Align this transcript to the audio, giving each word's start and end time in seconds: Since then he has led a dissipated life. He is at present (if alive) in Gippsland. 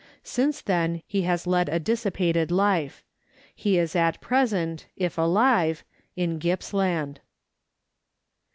Since 0.23 0.61
then 0.61 1.03
he 1.05 1.21
has 1.29 1.45
led 1.45 1.69
a 1.69 1.77
dissipated 1.79 2.49
life. 2.49 3.03
He 3.53 3.77
is 3.77 3.95
at 3.95 4.19
present 4.19 4.87
(if 4.95 5.15
alive) 5.15 5.83
in 6.15 6.39
Gippsland. 6.39 7.19